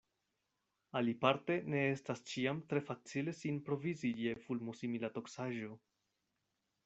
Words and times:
Aliparte 0.99 1.57
ne 1.73 1.81
estas 1.89 2.23
ĉiam 2.31 2.63
tre 2.71 2.81
facile 2.87 3.35
sin 3.41 3.59
provizi 3.67 4.13
je 4.23 4.33
fulmosimila 4.47 5.11
toksaĵo. 5.19 5.69